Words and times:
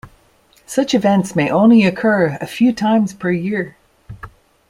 Such 0.65 0.95
events 0.95 1.35
may 1.35 1.51
only 1.51 1.85
occur 1.85 2.35
a 2.41 2.47
few 2.47 2.73
times 2.73 3.13
per 3.13 3.29
year. 3.29 3.75